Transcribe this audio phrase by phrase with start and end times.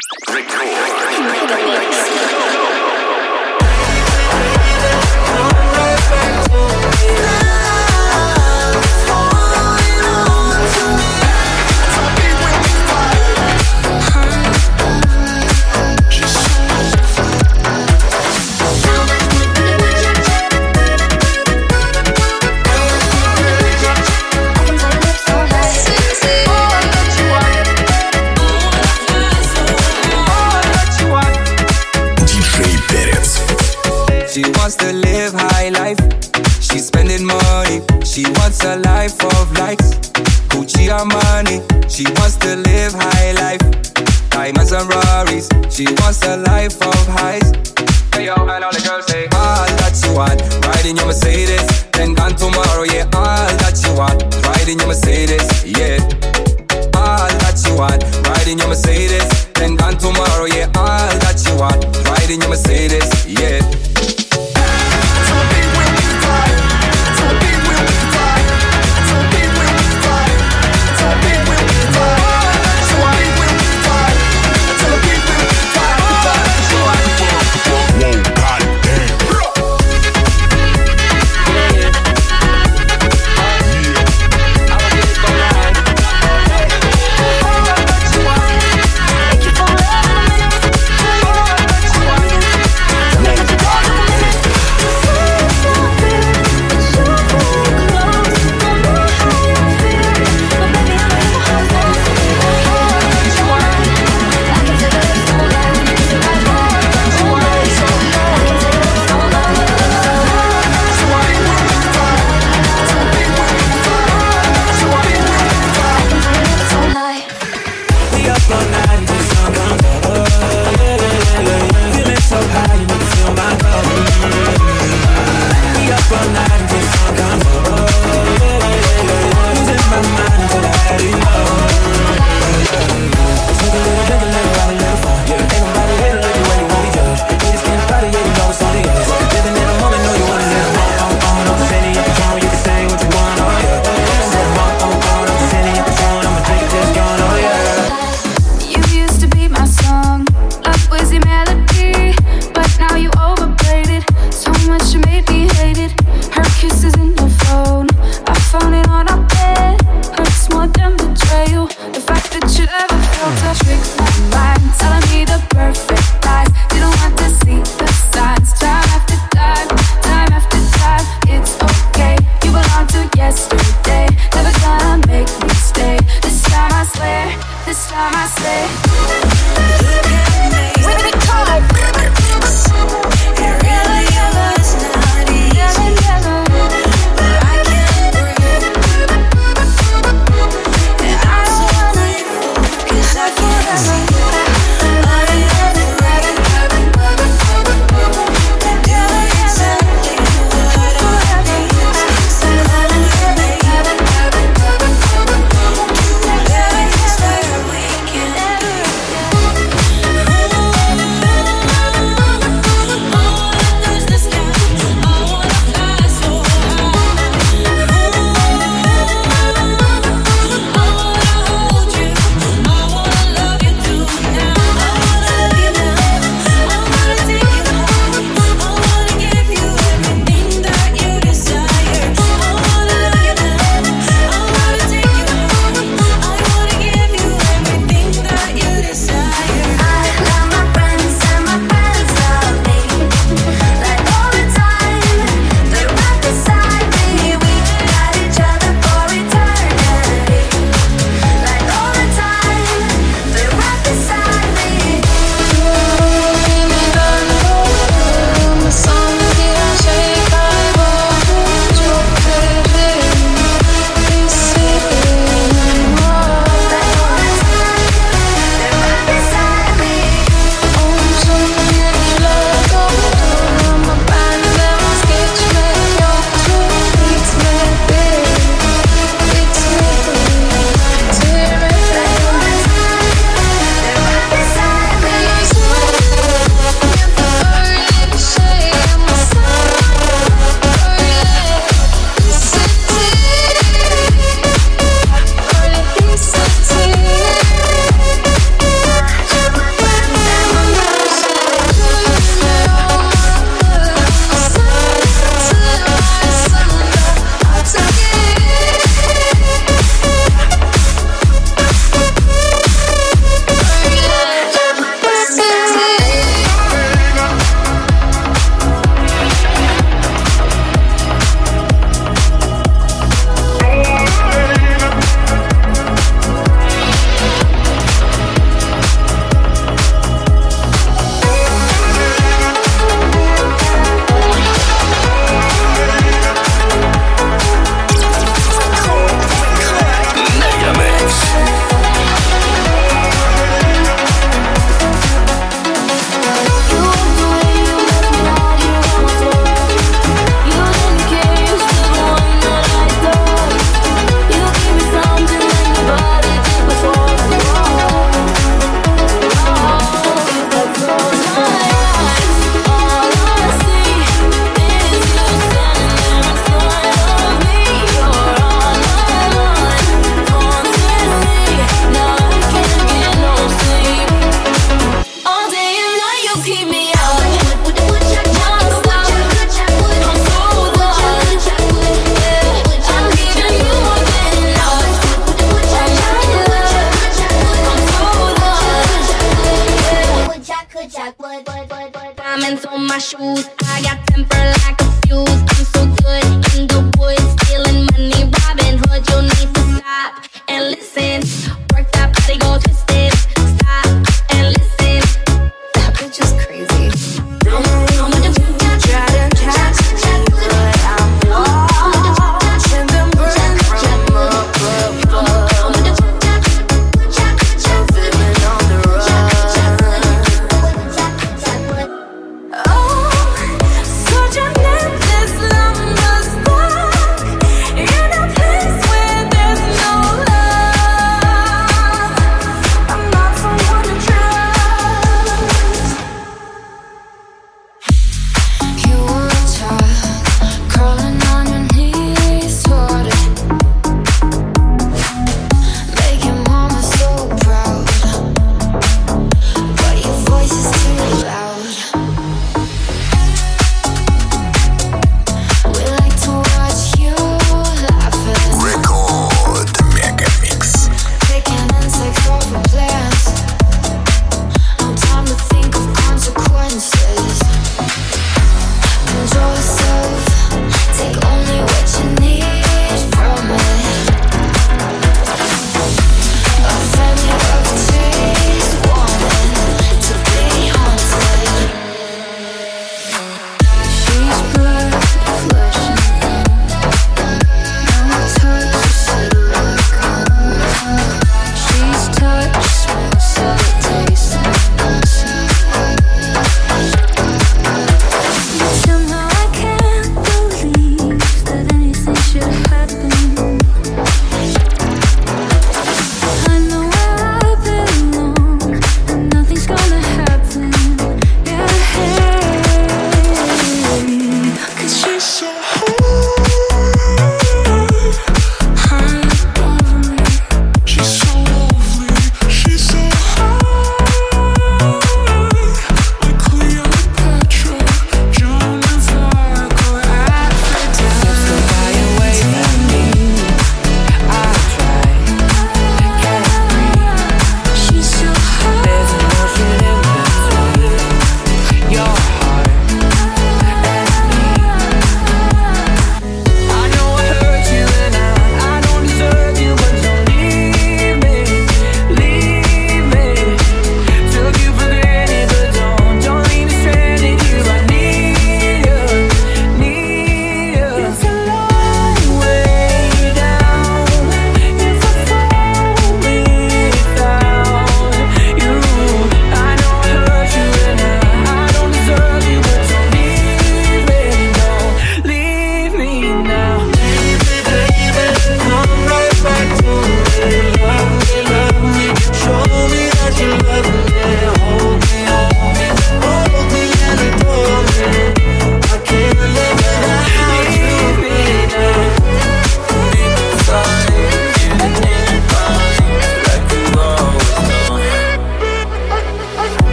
[0.00, 0.38] Record.